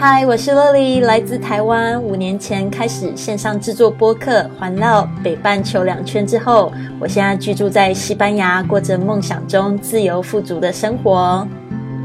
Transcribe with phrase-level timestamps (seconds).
[0.00, 2.02] 嗨，我是 Lily，来自台湾。
[2.02, 11.46] 五年前开始线上制作播客，环绕北半球两圈之后，我现在居住在西班牙，过着梦想中自由富足的生活。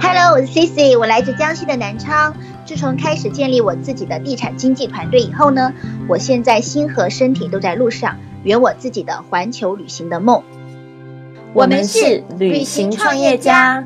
[0.02, 2.36] Hello，我是 Cici，我来自江西的南昌。
[2.66, 5.72] 自从开始建立我自己的地产经纪团队以后呢，
[6.10, 10.44] 我现在心和身体都在路上，圆我自己的环球旅行的梦。
[11.54, 13.86] 我们是旅行创业家。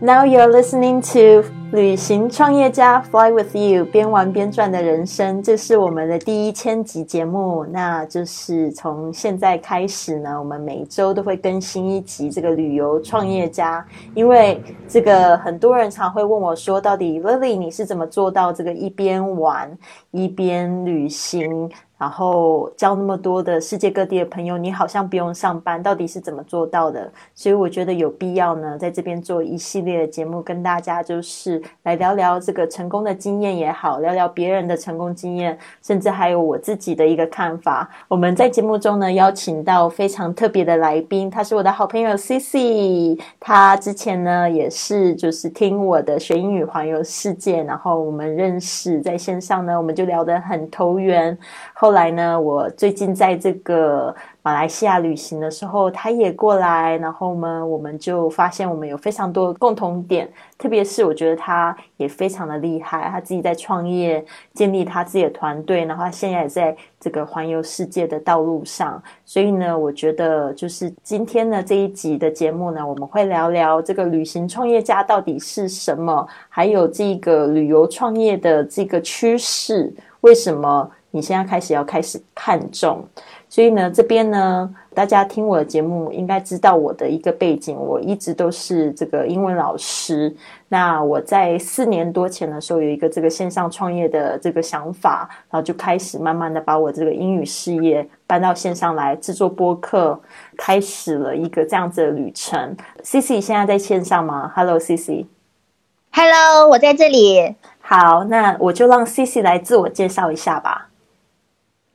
[0.00, 1.57] Now you're listening to。
[1.70, 7.62] 旅行创业家 Fly with you，边玩边赚的人生，这是我们的第一千集节目。
[7.66, 13.86] 那就是从现在开始呢，我们每周都会更新一集这个旅游创业家。
[14.14, 19.70] 因为这个很多人常会问我说，到底 Lily 你是怎么做到这个一边玩
[20.10, 21.70] 一边旅行？
[21.98, 27.10] 然后交那么多的世界各地的朋友，你好像不用上班，到底是怎么做到的？
[27.34, 37.90] 所以我觉得有必要呢，在这边做一系列的节目，跟大家就是来聊聊这个成功的经验也好，聊聊别人的成功经验，甚至还有我自己的一个看法。
[38.06, 51.36] 我们在节目中呢，邀请到非常特别的来宾，他是我的好朋友 C C，他之前呢也是就是听我的学英语环游世界，然后我们认识在线上呢，我们就聊得很投缘。
[51.74, 64.22] 后后来呢，我最近在这个马来西亚旅行的时候，他也过来，然后呢，我们就发现我们有非常多的共同点，特别是我觉得他也非常的厉害，他自己在创业，
[64.52, 69.02] 建立他自己的团队，然后他现在也在这个环游世界的道路上。
[69.24, 80.90] 所以呢，我觉得就是今天呢这一集的节目呢，我们会聊聊这个旅行创业家到底是什么，还有这个旅游创业的这个趋势，为什么？
[81.10, 83.02] 你现在开始要开始看重，
[83.48, 90.34] 所以呢，这边呢，大家听我的节目应该知道我的一个背景，我一直都是这个英文老师。
[90.68, 100.20] 那我在四年多前的时候有一个这个线上创业的这个想法，然后就开始慢慢的把我这个英语事业搬到线上来制作播客，
[100.58, 102.76] 开始了一个这样子的旅程。
[103.02, 107.54] C C 现在在线上吗？Hello C C，Hello，我在这里。
[107.80, 110.87] 好，那我就让 C C 来自我介绍一下吧。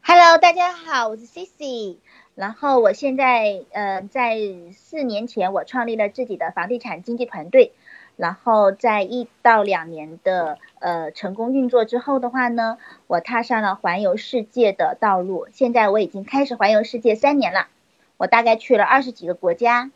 [0.05, 1.95] Hello，大家好，我是 Cici。
[2.35, 4.37] 然后我现在呃，在
[4.73, 7.71] 四年前我创立了自己的房地产经纪团队。
[8.17, 15.47] 然后在一到两年的呃成功运作之后的话呢，我踏上了环游世界的道路。
[15.53, 17.69] 现在我已经开始环游世界三年了，
[18.17, 19.89] 我大概去了二十几个国家。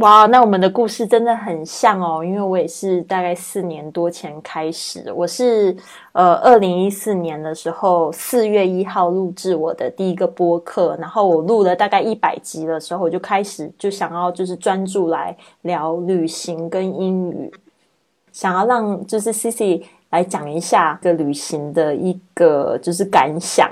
[0.00, 5.76] 哇，那我们的故事真的很像哦，因为我也是大概四年多前开始，我是
[6.12, 17.52] 呃二零一四年的时候四月一号录制我的第一个播客，然后我录了大概一百集的时候，我就开始就想要就是专注来聊旅行跟英语，
[18.32, 23.70] 想要让就是 C C 来讲一下个旅行的一个就是感想。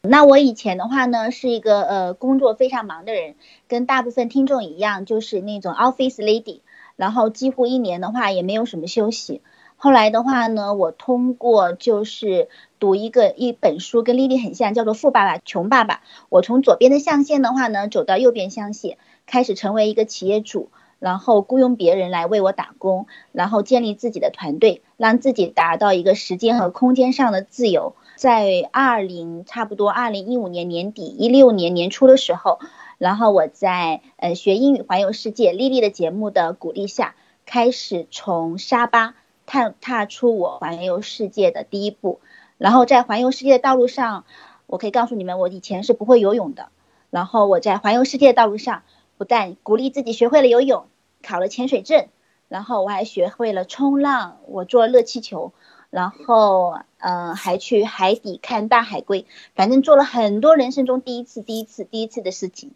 [0.00, 3.34] 那我以前的话呢，是一个呃工作非常忙的人，
[3.66, 6.60] 跟大部分听众一样，就是那种 office lady，
[6.96, 9.42] 然后几乎一年的话也没有什么休息。
[9.76, 12.48] 后来的话呢，我通过就是
[12.78, 15.94] 读一个一本书，跟丽丽很像，叫做《富爸爸穷爸爸》。
[16.28, 20.70] 我从左边的象限的话呢，走到右边象限，开始成为一个企业主，
[21.00, 27.94] 然后雇佣别人来为我打工，然后建立自己的团队，让自己达到一个时间和空间上的自由。
[28.18, 32.58] 在二零差不多二零一五年年底一六年年初的时候，
[32.98, 37.14] 然后我在呃学英语环游世界丽丽的节目的鼓励下，
[37.46, 39.14] 开始从沙巴
[39.46, 42.18] 踏踏出我环游世界的第一步。
[42.56, 44.24] 然后在环游世界的道路上，
[44.66, 46.70] 我可以告诉你们，我以前是不会游泳的。
[47.10, 48.82] 然后我在环游世界的道路上，
[49.16, 50.86] 不但鼓励自己学会了游泳，
[51.22, 52.08] 考了潜水证，
[52.48, 55.52] 然后我还学会了冲浪，我做热气球。
[55.90, 62.72] 然后，嗯，还去海底看大海龟，反正做了很多人生中第一次、第一次、第一次的事情。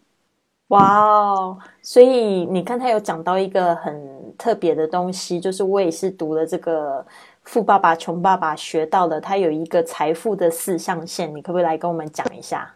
[0.69, 1.57] 哇哦！
[1.83, 6.99] 所以你看，他有讲到一个很特别的东西，就是我也是读了这个
[7.43, 12.73] 《富爸爸穷爸爸》学到的，他有一个财富的四象限，你可不可以来跟我们讲一下？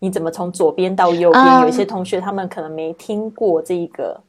[0.00, 1.60] 你怎么从左边到右边？
[1.62, 4.20] 有一些同学他们可能没听过这一个。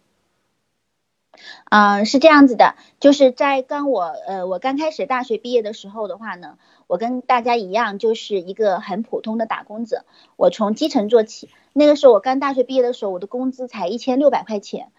[1.69, 10.03] 嗯，是这样子的，就是在刚我呃我刚开始大学毕业的时候的话呢，我跟大家一样，就是一个很普通的打工者。
[10.35, 14.91] 我从基层做起，那个时候我刚大学毕业的时候，我的工资才一千六百块钱。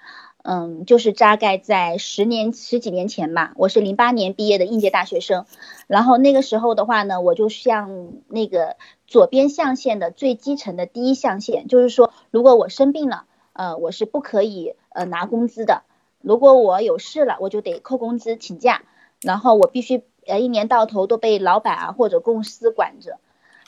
[0.44, 5.47] 嗯，就是大概在十年十几年前吧，我是零八年毕业的应届大学生。
[5.87, 8.76] 然后那个时候的话呢，我就像那个
[9.06, 15.82] 左边象限的最基层的第一象限，就是说，如果我生病了，呃，我是不可以呃拿工资的。
[16.22, 18.82] 如果我有事了，我就得扣工资请假，
[19.20, 23.19] 然后我必须呃一年到头都被老板啊或者公司管着。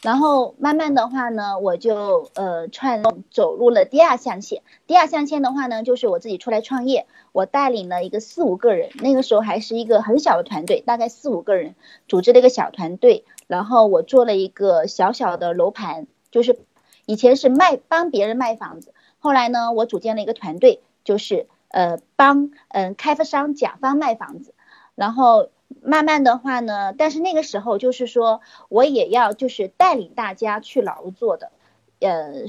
[0.03, 4.63] 然后慢慢的话呢，我就呃串走入了第二象限。
[4.87, 11.75] 第二象限的话呢，就是我自己出来创业，我带领了一个四五个人，那个时候还是一个很小的团队，大概四五个人
[12.07, 13.25] 组织了一个小团队。
[13.47, 16.59] 然后我做了一个小小的楼盘，就是
[17.07, 24.55] 以前是卖帮别人卖房子，后来呢，我组建了一个团队，就是呃帮嗯开发商甲方卖房子，
[24.95, 25.51] 然后。
[25.83, 31.51] 慢慢的话呢，但是那个时候就是说，我也要就是带领大家去劳作的，
[32.01, 32.45] 呃，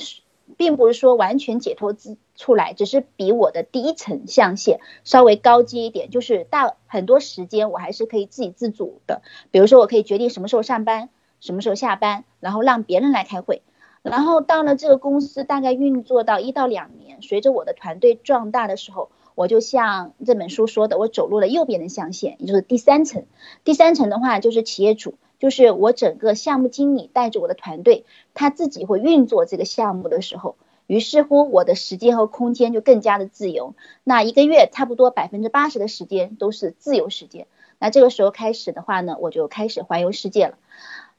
[0.57, 13.63] 并不是说完全解脱自出来，只是比我的第一层象限稍微高阶一点，就是大很多时间我还是可以自己自主的，比如说我可以决定什么时候上班，什么时候下班，然后让别人来开会，
[14.09, 19.09] 然后到了这个公司大概运作到一到两年，随着我的团队壮大的时候。
[19.35, 23.25] 我就像这本书说的，我走入了右边的象限，也就是第三层。
[23.65, 30.55] 第三层的话就是企业主，就是我整个项目经理带着我的团队，他自己会运作这个项目的时候，
[30.87, 33.75] 于是乎我的时间和空间就更加的自由。
[34.05, 37.45] 那一个月差不多百分之八十的时间都是自由时间。
[37.77, 40.57] 那这个时候开始的话呢，我就开始环游世界了。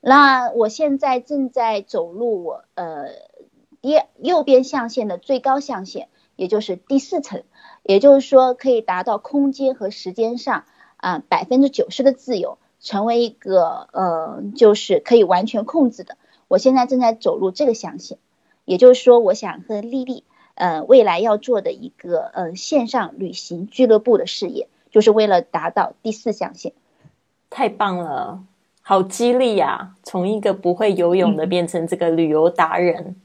[0.01, 3.09] 那我现在正在走入我呃
[3.81, 7.43] 第右边象限的最高象限，也就是第四层。
[7.83, 10.65] 也就是说，可以达到空间和时间上
[10.97, 16.17] 啊百分之九十的自由，成为一个呃，就是可以完全控制的。
[16.49, 18.19] 我现在正在走入这个象限，
[18.65, 20.25] 也就是说，我想和丽丽
[20.57, 26.73] 呃未来要做的一个呃线上旅行俱乐部的事业，就是为了达到第四象限。
[27.51, 28.43] 太棒了，
[28.89, 29.97] 好激励呀！
[30.05, 33.17] 从一个不会游泳的变成这个旅游达人，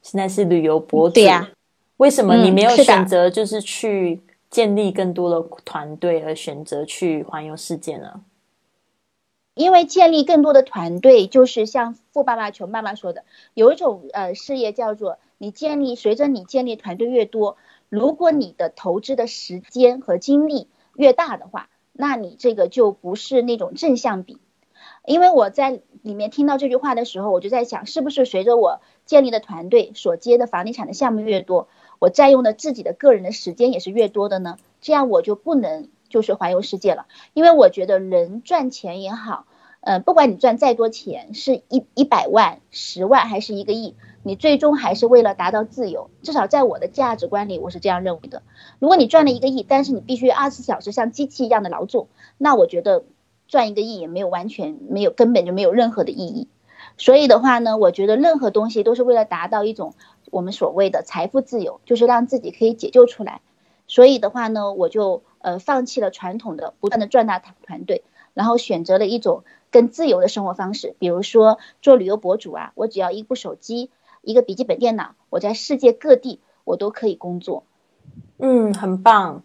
[0.00, 1.16] 现在是旅游博主。
[1.16, 1.50] 对呀。
[1.98, 8.22] 为什么你没有选择就是去建立更多的团队，而选择去环游世界呢？
[9.52, 17.58] 因为建立更多的团队，就是像富爸爸穷爸爸说的，有一种呃事业叫做你建立，随着你建立团队越多，
[17.90, 24.38] 如果你的投资的时间和精力越大的话，那你这个就不是那种正向比。
[25.06, 31.68] 因为我在里面听到这句话的时候，我就在想，是不是随着我建立的团队所接的房地产的项目越多？
[31.98, 39.44] 我占用的自己的个人的时间也是越多的呢，这样我就不能就是环游世界了，因为我觉得人赚钱也好，
[39.80, 46.08] 呃，不管你赚再多钱，是一一百万、十万还是一个亿，你最终还是为了达到自由。
[46.22, 48.42] 至少在我的价值观里，我是这样认为的。
[48.78, 52.08] 如果你赚了一个亿，但是你必须二十四小时像机器一样的劳作，
[52.38, 53.04] 那我觉得
[53.50, 56.48] 赚一个亿也没有完全没有根本就没有任何的意义。
[56.96, 59.92] 所以的话呢，我觉得任何东西都是为了达到一种。
[60.30, 63.40] 我们所谓的财富自由，就是让自己可以解救出来。
[63.88, 69.42] 所以的话呢，我就呃放弃了传统的不断的赚大团队，然后选择了一种
[69.72, 70.94] 更自由的生活方式。
[71.00, 73.90] 比如说做旅游博主啊，我只要一部手机，
[74.22, 77.64] 一个笔记本电脑，我在世界各地我都可以工作。
[78.38, 79.42] 嗯，很棒。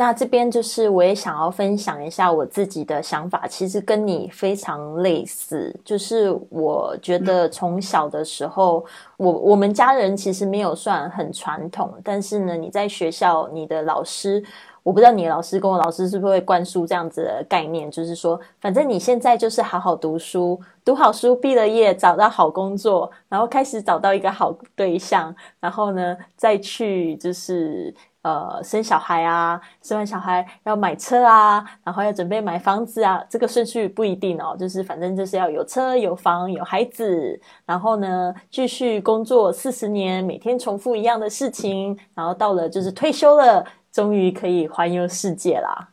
[0.00, 5.74] 那这边就是我也想要分享一下我自己的想法，其实跟你非常类似。
[5.84, 8.86] 就是我觉得从小的时候，
[9.16, 14.40] 我我们家人其实没有算很传统，但是呢，你在学校，你的老师，
[14.84, 27.92] 我不知道你的老师跟我老师是不是会灌输这样子的概念，就是说，反正你现在就是好好读书，读好书，毕了业，找到好工作，然后开始找到一个好对象，然后呢，再去就是。
[28.22, 45.88] 呃，生小孩啊，生完小孩要买车啊，然后要准备买房子啊，这个顺序不一定哦，就是反正就是要有车有房有孩子，然后呢继续工作四十年，每天重复一样的事情，然后到了就是退休了，终于可以环游世界啦。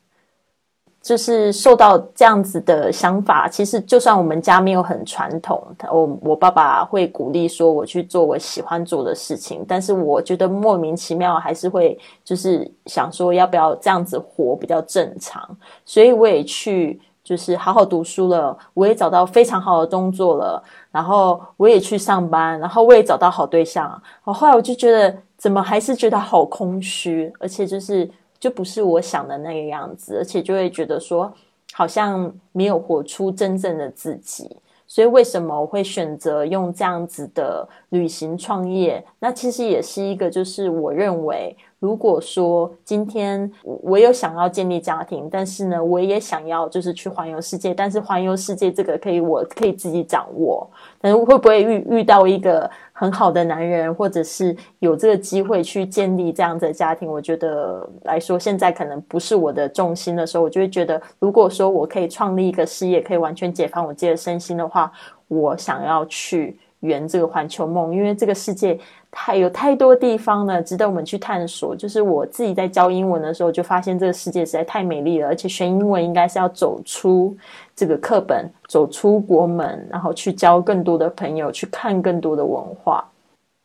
[1.06, 15.48] 就是受到这样子的想法，其实就算我们家没有很传统，我我爸爸会鼓励说我去做我喜欢做的事情，但是我觉得莫名其妙还是会就是想说要不要这样子活比较正常，
[15.86, 28.10] 所以我也去就是好好读书了，我也找到非常好的工作了，然后我也去上班，然后我也找到好对象，我后来我就觉得怎么还是觉得好空虚，而且就是。
[28.46, 31.34] 就不是我想的那个样子，而且就会觉得说
[31.74, 34.56] 好像没有活出真正的自己。
[34.86, 39.04] 所以为什么我会选择用这样子的旅行创业？
[39.18, 50.68] 那其实也是一个，就是我认为，如果说今天我有想要建立家庭，但是呢，我也想要就是去环游世界，但是环游世界这个可以我可以自己掌握，
[51.00, 57.08] 但是会不会遇遇到一个很好的男人，或者是有这个机会去建立这样子的家庭？
[57.08, 64.92] 我觉得来说，现在可能不是我的重心的时候，我就会觉得，如果说我可以创立一个事业，可以完全解放我自己的身心的话，
[65.28, 66.58] 我想要去。
[66.86, 68.80] 圆这个环球梦，因为这个世界
[69.12, 71.76] 太有太多地方呢，值得我们去探索。
[71.76, 77.36] 就是我自己在教英文的时候，就发现这个世界实在太美丽了，而且学英文应该是要走出
[77.76, 83.04] 这个课本，走出国门，然后去交更多的朋友，去看更多的文化。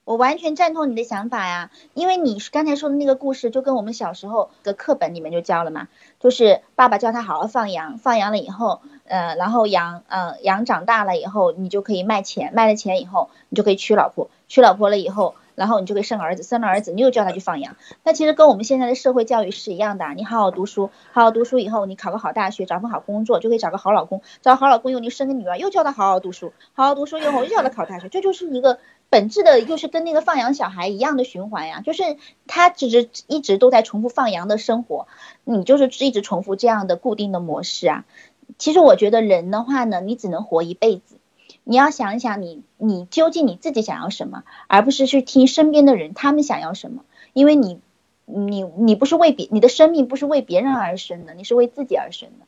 [0.04, 5.88] 我完全赞同你的想法呀，因为你刚才说的那个故事，就跟我们小时候的课本里面就教了嘛，
[6.18, 17.76] 就是爸爸教他好好放羊，放羊了以后，呃，然后羊，呃，羊长大了以后，你就可以卖钱，卖了钱以后，你就可以娶老婆，娶老婆了以后，然后你就可以生儿子，生了儿子，你又叫他去放羊。
[18.02, 28.78] 那其实跟我们现在的社会教育是一样的，你好好读书，好好读书以后，你考个好大学，找份好工作，就可以找个好老公，找好老公以后，你生个女儿，又叫他好好读书，好好读书以后，又叫他考大学，这就是一个。
[29.10, 35.08] 本质的就是跟那个放羊小孩一样的循环呀，就是他只是一直都在重复放羊的生活，
[35.42, 38.04] 你就是一直重复这样的固定的模式啊。
[38.56, 41.16] 其实我觉得人的话呢，你只能活一辈子，
[41.64, 47.80] 你要想一想你你究竟你自己想要什么，而不是去听身边的人他们想要什么，因为你
[48.26, 52.46] 你你不是为别你的生命不是为别人而生的，你是为自己而生的。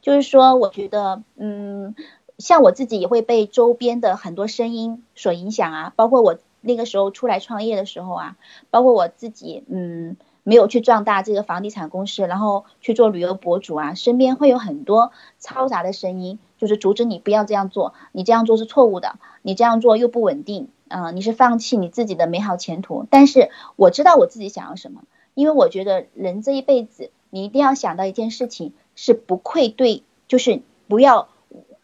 [0.00, 1.94] 就是说，我觉得嗯。
[2.38, 8.36] 像我自己也会被周边的很多声音所影响啊，包括我那个时候出来创业的时候啊，
[8.70, 23.04] 包括我自己，嗯，没有去壮大这个房地产公司，然后去做旅游博主啊，身边会有很多嘈杂的声音，就是阻止你不要这样做，你这样做是错误的，你这样做又不稳定，啊，你是放弃你自己的美好前途。
[23.10, 25.02] 但是我知道我自己想要什么，
[25.34, 31.26] 因为我觉得人这一辈子，你一定要想到一件事情，是不愧对，就是不要。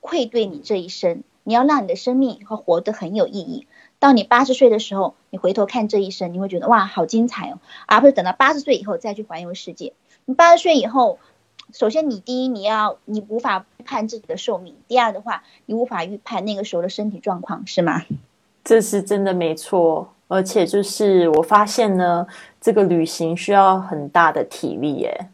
[0.04, 3.66] 愧对你这一生，你要让你的生命和活得很有意义。
[3.99, 9.94] 到你八十岁的时候，你回头看这一生，你会觉得哇，好精彩哦，而不是等到八十岁以后再去环游世界。
[10.26, 11.18] 你八十岁以后，
[11.73, 18.02] 首先你第一你要你无法预判自己的寿命，第二的话你无法预判那个时候的身体状况，是吗？
[18.62, 22.26] 这是真的没错，而且就是我发现呢，
[22.61, 25.28] 这个旅行需要很大的体力耶。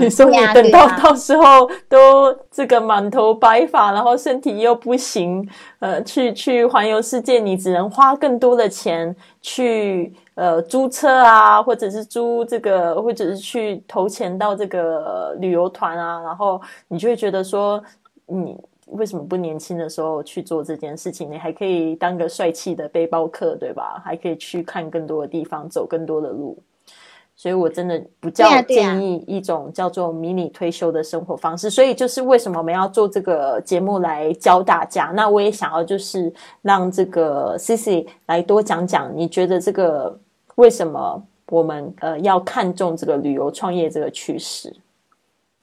[0.00, 5.48] 你说你等到到时候都这个满头白发，然后身体又不行，
[5.78, 17.82] 呃，去去环游世界，你只能花更多的钱去呃租车啊，或者是租这个，或者是去投钱到这个旅游团啊，然后你就会觉得说，
[18.26, 21.30] 你为什么不年轻的时候去做这件事情？
[21.30, 24.00] 你还可以当个帅气的背包客，对吧？
[24.04, 26.56] 还可以去看更多的地方，走更多的路。
[27.38, 31.68] 所以，我真的不叫建议一种叫做迷你退休的生活方式。
[31.68, 35.12] 所以，就是为什么我们要做这个节目来教大家？
[35.14, 40.18] 那我也想要就是让这个 C C 来多讲讲，你觉得这个
[40.54, 44.74] 为什么我们呃要看重这个旅游创业这个趋势？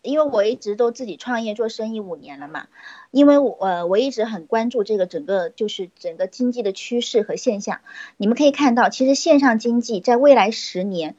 [0.03, 2.67] 因为我一直都自己创业做生意五年了嘛，
[3.09, 7.79] 因为我呃我一直很关注这个整个就是整个经济的趋势和现象。
[8.17, 11.15] 你们可以看到，其实线上经济在未来十年。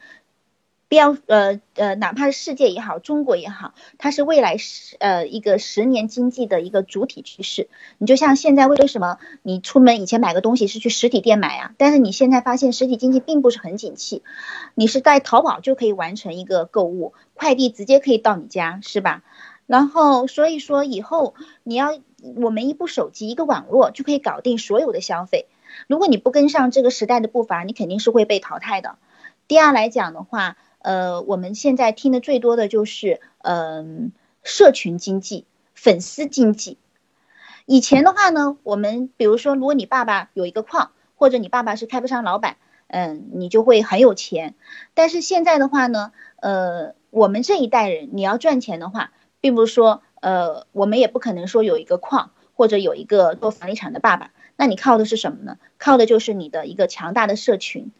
[0.95, 7.69] 要呃呃，哪怕是世界也好，中国也好，它是未来十呃一个十年经济的一个主体趋势。
[7.99, 11.75] 你就像现在为什么你出门以前买个东西是去实体店买啊？
[11.77, 14.23] 但是你现在发现实体经济并不是很景气，
[14.75, 19.23] 你是在淘宝就可以完成一个购物，快递直接可以到你家，是吧？
[19.67, 21.99] 然后所以说以后你要
[22.37, 25.47] 我们一部手机一个网络就可以搞定所有的消费。
[25.87, 28.97] 如果你不跟上这个时代的步伐，你肯定是会被淘汰的。
[29.49, 30.57] 第二来讲的话。
[30.85, 34.13] 呃，我们现在听的最多的就是，嗯，
[34.43, 36.77] 社群经济、粉丝经济。
[37.65, 44.55] 以前的话呢，我们比如说，如果你爸爸有一个矿，或者你爸爸是开发商老板，嗯，你就会很有钱。
[44.93, 54.33] 但是现在的话呢，呃，我们这一代人，你要赚钱的话，并不是说，呃，我们也不可能说有一个矿，或者有一个做房地产的爸爸。
[54.57, 55.57] 那你靠的是什么呢？
[55.79, 57.91] 靠的就是你的一个强大的社群，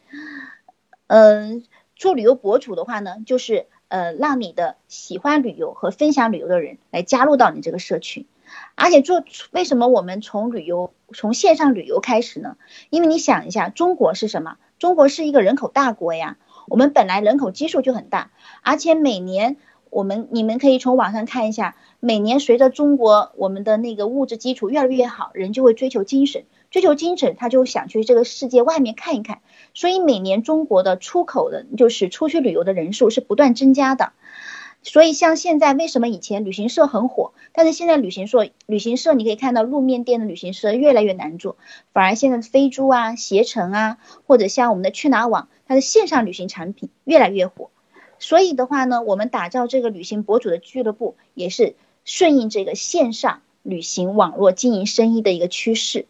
[1.07, 1.65] 嗯。
[1.97, 8.27] 做旅游博主的话呢，就是呃，让你的喜欢旅游和分享旅游的人来加入到你这个社群，
[8.75, 12.57] 而且做为什么我们从旅游从线上旅游开始呢？
[12.91, 14.57] 因为你想一下，中国是什么？
[14.79, 16.37] 中国是一个人口大国呀，
[16.67, 18.33] 我们本来人口基数就很大，
[18.63, 19.57] 而且每年
[19.91, 26.45] 我们你们可以从网上看一下，每年随着中国我们的那个物质基础越来越好，人就会追求精神。
[26.75, 29.43] 追求精神，他就想去这个世界外面看一看。
[29.75, 34.13] 所以每年中国的出口的，就是出去旅游的人数是不断增加的。
[34.83, 41.57] 所以像现在为什么以前旅行社很火，但是现在旅行社旅行社你可以看到路面店的旅行社越来越难做，
[41.93, 47.71] 反而现在飞猪啊、携程啊，或者像我们的去哪网，它的线上旅行产品越来越火。
[48.19, 56.07] 所以的话呢，我们打造这个旅行博主的俱乐部，也是顺应这个线上旅行网络经营生意的一个趋势。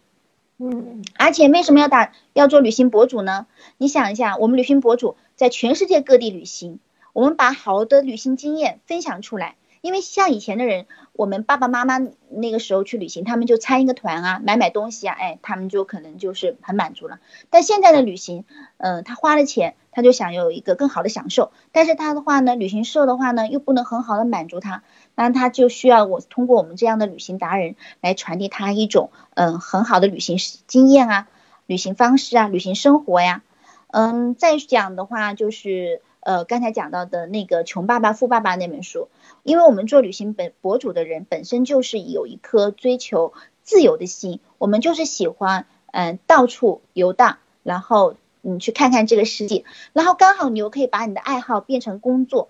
[0.66, 3.46] 嗯，而且为什么要打要做旅行博主呢？
[3.76, 6.78] 你想一下，我们旅行博主在全世界各地旅行，
[7.12, 9.56] 我们把好的旅行经验分享出来。
[9.84, 11.98] 因为像以前的人，我们爸爸妈妈
[12.30, 17.20] 那个时候去旅行，他们就参一个团啊，买买东西啊，哎，他们就可能就是很满足了。
[17.50, 18.46] 但现在的旅行，
[18.78, 24.84] 嗯，他花了钱，他就想有一个更好的享受，但是他的话呢，旅行社的话呢，又不能很好的满足他，
[25.16, 31.28] 那他就需要我通过我们这样的旅行达人来传递他一种嗯很好的旅行经验啊，
[31.66, 33.42] 旅行方式啊，旅行生活呀，
[33.88, 39.08] 嗯，再讲的话就是呃刚才讲到的那个《穷爸爸富爸爸》那本书。
[39.42, 52.48] 因为我们做旅行本博主的人本身就是有一颗追求自由的心，我们就是喜欢嗯到处游荡，然后嗯去看看这个世界，然后刚好你又可以把你的爱好变成工作，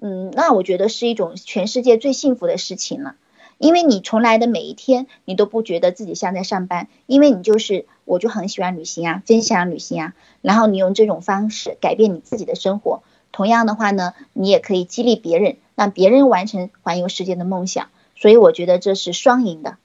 [0.00, 3.16] 嗯，那我觉得是一种全世界最幸福的事情了。
[3.60, 13.02] 因为你从来的每一天，你都不觉得自己像在上班，因为你就是我就很喜欢旅行啊，分享旅行啊，然后你用这种方式改变你自己的生活。
[13.30, 15.58] 同样的话呢，你也可以激励别人。
[15.76, 19.78] 让别人完成环游世界的梦想，所以我觉得这是双赢的，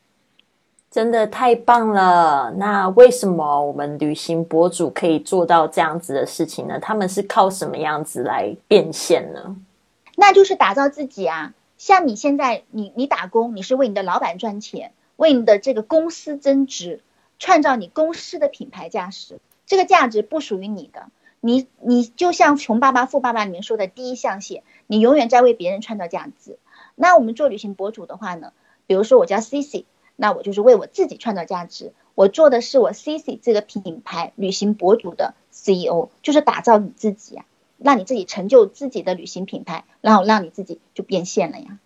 [0.92, 2.54] 真的太棒了。
[2.58, 6.78] 那为什么我们旅行博主可以做到这样子的事情呢？
[6.82, 9.56] 他们是靠什么样子来变现呢？
[10.18, 11.54] 那就是打造自己啊！
[11.78, 17.02] 像你现在，你你打工，你是为你的老板赚钱，为你的这个公司增值，
[17.40, 19.40] 创造你公司的品牌价值。
[19.66, 21.08] 这个价值不属于你的，
[21.42, 24.64] 你你就像《穷爸爸富爸爸》里面说的第一象限。
[24.88, 26.58] 你永远在为别人创造价值。
[26.96, 28.54] 那我们做旅行博主的话呢？
[28.88, 31.92] 比如说我叫 C C，那我就是为我自己创造价值。
[32.14, 37.46] 我做的是我 C C 这个品牌旅行博主的 C E O，就是打造你自己呀，
[37.78, 41.80] 让你自己成就自己的旅行品牌，然后让你自己就变现了呀。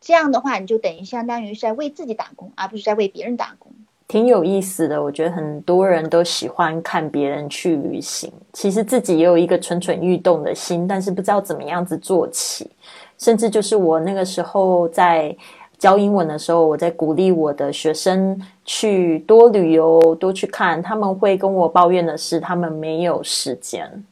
[0.00, 3.70] 这样的话，你就等于相当于是在为自己打工，而不是在为别人打工。
[4.08, 12.68] 挺有意思的，我觉得很多人都喜欢看别人去旅行，其实自己也有一个蠢蠢欲动的心，但是不知道怎么样子做起。
[13.16, 15.34] 甚至就是我那个时候在
[15.78, 24.04] 教英文的时候，我在鼓励我的学生去多旅游、多去看，他们会跟我抱怨的是他们没有时间。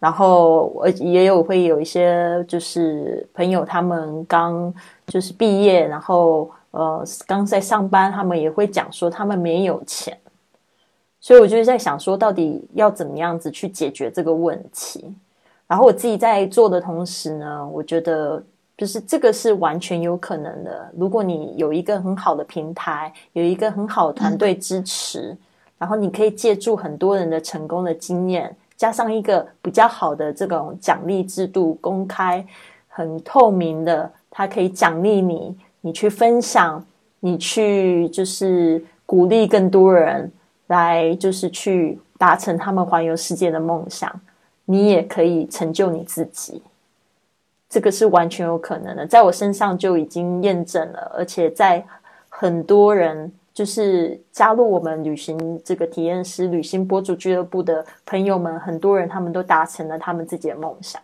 [0.00, 4.74] 然后我也有会有一些就是朋友，他们刚
[5.06, 6.50] 就是毕业，然后。
[6.72, 10.16] 呃，刚在上班，他们也会讲说他们没有钱，
[11.18, 15.12] 所以我就在想说，到底要怎么样子去解决这个问题？
[15.66, 18.40] 然后我自己在做的同时呢，我觉得
[18.78, 20.88] 就是这个是完全有可能的。
[20.96, 25.36] 如果你有一个很好的平台，有一个很好的团队支持，
[25.76, 32.42] 然后你可以借助很多人的成功的经验，加上一个比较好的这种奖励制度，公开、
[32.88, 35.54] 很透明的，它可以奖励你。
[35.82, 36.82] 你去分享，
[37.20, 40.32] 你去就是鼓励更多人
[40.68, 44.18] 来，就是去达成他们环游世界的梦想。
[44.64, 46.62] 你也可以成就你自己，
[47.68, 51.84] 这个是完全有可能的，在我身上就已经验证了，而且在
[52.30, 61.00] 很多人就是加入我们旅行这个体验师、旅行博主俱乐部的朋友们，很多人他们都达成了他们自己的梦想。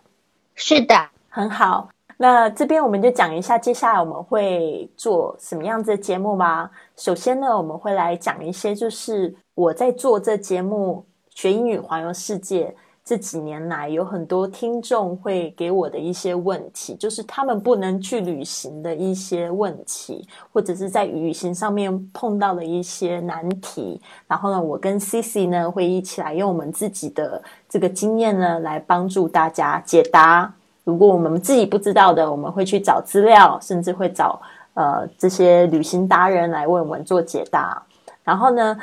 [0.55, 0.95] 是的，
[1.29, 1.89] 很好。
[2.19, 6.71] 那这边我们就讲一下，接下来我们会做什么样子的节目吧。
[6.95, 12.75] 首先呢，我们会来讲一些，就是我在做这节目学英语环游世界
[13.07, 24.01] 这几年来，有很多听众会给我的一些问题，就是他们不能去旅行的一些问题，或者是在旅行上面碰到的一些难题。
[24.27, 30.53] 然后呢，我跟 C C 呢会一起来用我们自己的这个经验呢，来帮助大家解答。
[30.83, 34.41] 如果我们自己不知道的，我们会去找资料，甚至会找
[34.73, 37.81] 呃这些旅行达人来为我们做解答。
[38.25, 38.77] 然后呢，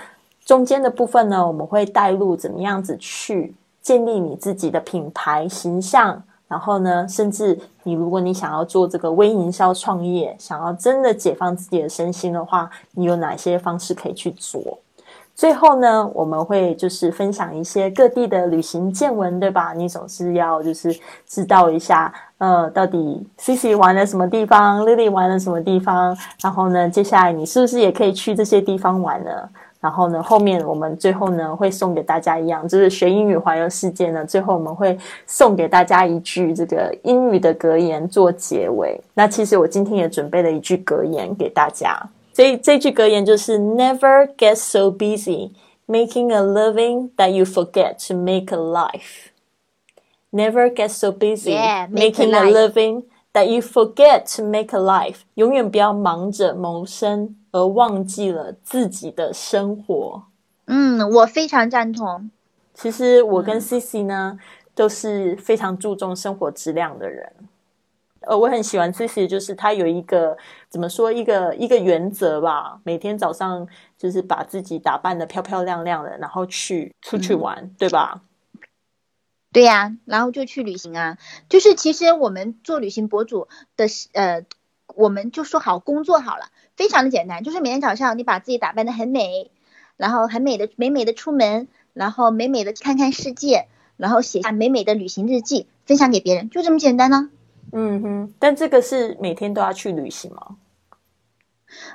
[0.47, 6.20] 中间的部分呢，我们会带入怎么样子去建立你自己的品牌形象。
[6.47, 14.79] 然后呢，甚至你如果你想要做这个微营销创业，想要真的解放自己的身心的话，你有哪些方式可以去做？
[15.35, 19.73] 最后呢，我们会就是分享一些各地的旅行见闻，对吧？
[19.73, 29.31] 你总是要就是知道一下，呃，到底 C C 玩了什么地方，Lily 玩了什么地方，然后呢，接下来你是不是也可以去这些地方玩呢？
[29.85, 38.99] 然后呢，后面我们最后呢会送给大家一样，就是学英语环游世界呢，最后我们会送给大家一句这个英语的格言做结尾。
[39.12, 42.01] 那其实我今天也准备了一句格言给大家，
[42.33, 45.51] 这这句格言就是 Never get so busy
[45.87, 49.29] making a living that you forget to make a life.
[50.33, 53.03] Never get so busy Yeah, make making a living
[53.35, 55.18] that you forget to make a life.
[55.35, 60.23] 永远不要忙着谋生而忘记了自己的生活。
[60.66, 62.31] 嗯，我非常赞同。
[62.73, 64.38] 其实我跟 Cici 呢，
[64.75, 67.31] 都是非常注重生活质量的人。
[68.27, 70.35] 呃，我很喜欢 Cici，就是他有一个
[70.70, 73.68] 怎么说一个一个原则吧，每天早上
[73.99, 78.23] 就是把自己打扮的漂漂亮亮的，然后去出去玩，对吧？
[79.55, 81.17] 对呀、然后就去旅行啊。
[81.49, 84.45] 就是其实我们做旅行博主的是，呃，
[84.88, 89.53] 我们就说好工作好了，非常的简单，就是每天早上你把自己打扮的很美，
[89.97, 97.31] 然后很美的美美的出门，然后美美的看看世界，然后写下美美的旅行日记，分享给别人，就这么简单呢、
[97.73, 100.57] 嗯哼，但这个是每天都要去旅行吗？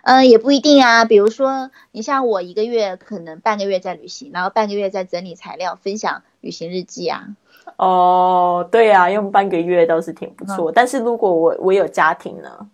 [0.04, 1.06] 嗯，也不一定啊。
[1.06, 7.36] 比如说，你像我一个月可能半个月在旅行，然后半个月在整理材料，分享旅行日记啊。
[7.78, 10.72] 哦，对啊，用半个月倒是挺不错。
[10.72, 12.70] 但是如果我我有家庭呢？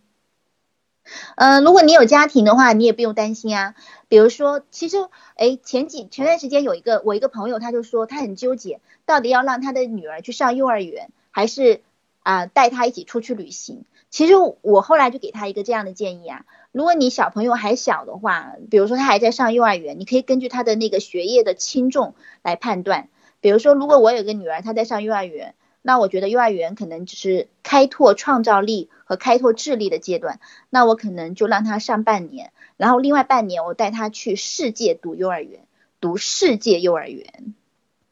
[1.36, 3.75] 嗯，如果你有家庭的话，你也不用担心啊。
[4.08, 4.97] 比如说，其实，
[5.36, 11.81] 哎，前几前段时间有一个我一个朋友，他就说他很纠结，到底要让他的女儿去上幼儿园，还是
[12.23, 13.86] 啊、带她一起出去旅行。
[14.10, 23.10] 其实我后来就给他一个这样的建议啊，如果你小朋友还小的话，比如说他还在上幼儿园，你可以根据他的那个学业的轻重来判断。
[23.45, 25.53] 比如说，如果我有个女儿，她在上幼儿园，
[25.84, 30.39] 那我觉得幼儿园可能只是开拓创造力和开拓智力的阶段，
[30.71, 35.60] 那我可能就让她上半年，然后另外半年我带她去世界读幼儿园，
[36.01, 37.53] 读世界幼儿园，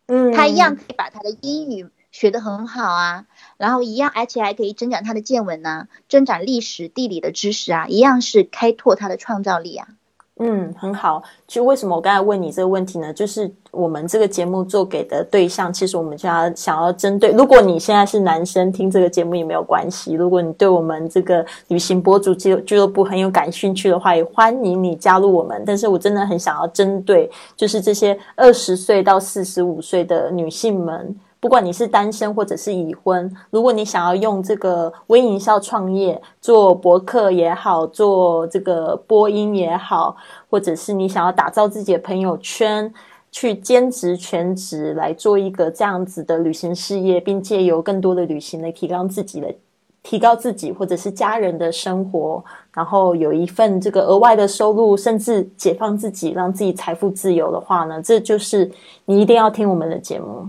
[0.05, 3.25] 嗯，她一样可以把她的英语学得很好啊，
[3.57, 9.87] 然后一样，而且还可以增长她的见闻呐、增长历史、地理的知识啊，一样是开拓她的创造力啊。
[10.39, 11.21] 嗯，很好。
[11.47, 13.13] 就为什么我刚才问你这个问题呢？
[13.13, 17.31] 就是我们这个节目做给的对象，其实我们就要想要针对。
[17.31, 20.13] 如果你现在是男生，听这个节目也没有关系。
[20.13, 25.61] 如果你对我们这个旅行博主俱俱乐部很有感兴趣的话，也欢迎你加入我们。
[25.65, 31.15] 但是我真的很想要针对，就是这些二十岁到四十五岁的女性们。
[31.43, 40.15] 不管你是单身或者是已婚，如果你想要用这个微营销创业做博客也好，做这个播音也好，
[40.49, 42.93] 或者是你想要打造自己的朋友圈，
[43.29, 49.53] 去兼职全职来做一个这样子的旅行事业，并借由更多的旅行来提高自己的。
[50.01, 52.41] 提高自己或者是家人的生活，
[52.73, 58.71] 然后有一份这个额外的收入，甚至解放自己，让自己财富自由的话呢，这就是
[59.03, 60.47] 你一定要听我们的节目。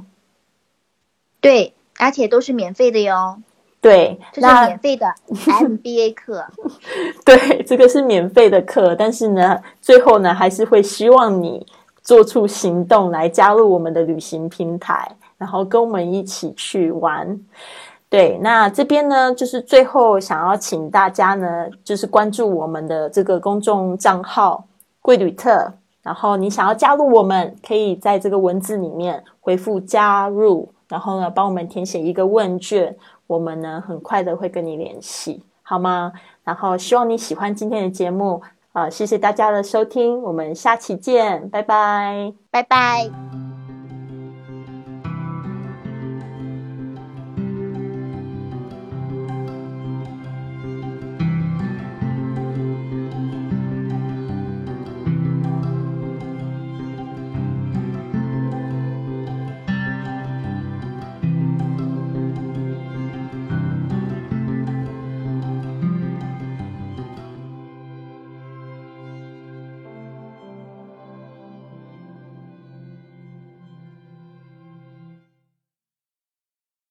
[1.45, 3.37] 对，而且都是免费的哟，
[3.81, 6.47] 对，这是免费的 MBA 课。
[7.23, 11.67] 对，这个是免费的课，但是呢，最后呢，还是会希望你
[12.03, 17.39] 做出行动来加入我们的旅行平台，然后跟我们一起去玩。
[18.09, 24.65] 对，那这边呢，就是最后想要请大家呢，就是关注我们的这个公众账号
[25.03, 36.13] “贵旅特”，然后你想要加入我们，可以在这个文字里面回复“加入”，然后呢，帮我们填写一个问卷，我们呢很快的会跟你联系，好吗？
[36.45, 38.43] 然后希望你喜欢今天的节目
[38.73, 42.33] 啊、谢谢大家的收听，我们下期见，拜拜。
[42.51, 43.54] 拜拜。